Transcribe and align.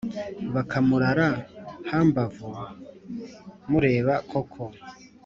bakamurara 0.53 1.27
hambavu 1.89 2.49
muerba 3.69 4.15
koko 4.29 4.63